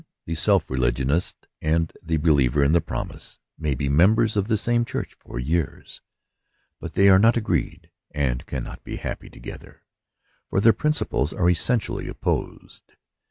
[0.25, 4.47] The self religionist and the believer in the promise may be mem ^ bers of
[4.47, 6.01] the same church for years,
[6.79, 9.83] but they are not agreed, and cannot be happy together,
[10.49, 12.95] for their principles are essentially opposed.